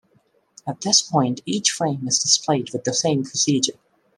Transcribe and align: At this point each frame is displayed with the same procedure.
At 0.65 0.81
this 0.81 0.99
point 1.03 1.41
each 1.45 1.69
frame 1.69 2.07
is 2.07 2.17
displayed 2.17 2.71
with 2.73 2.85
the 2.85 2.93
same 2.95 3.23
procedure. 3.23 3.77